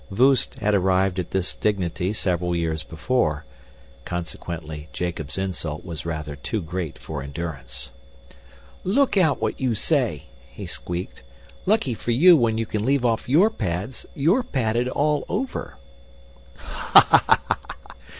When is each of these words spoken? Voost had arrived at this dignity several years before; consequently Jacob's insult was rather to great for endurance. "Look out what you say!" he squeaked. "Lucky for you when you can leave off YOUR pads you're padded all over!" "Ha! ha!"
Voost 0.09 0.55
had 0.55 0.73
arrived 0.73 1.19
at 1.19 1.29
this 1.29 1.53
dignity 1.53 2.11
several 2.11 2.55
years 2.55 2.81
before; 2.81 3.45
consequently 4.03 4.89
Jacob's 4.91 5.37
insult 5.37 5.85
was 5.85 6.07
rather 6.07 6.35
to 6.35 6.59
great 6.59 6.97
for 6.97 7.21
endurance. 7.21 7.91
"Look 8.83 9.15
out 9.15 9.39
what 9.39 9.61
you 9.61 9.75
say!" 9.75 10.23
he 10.49 10.65
squeaked. 10.65 11.21
"Lucky 11.67 11.93
for 11.93 12.09
you 12.09 12.35
when 12.35 12.57
you 12.57 12.65
can 12.65 12.83
leave 12.83 13.05
off 13.05 13.29
YOUR 13.29 13.51
pads 13.51 14.07
you're 14.15 14.41
padded 14.41 14.87
all 14.89 15.23
over!" 15.29 15.77
"Ha! 16.55 17.23
ha!" 17.45 17.57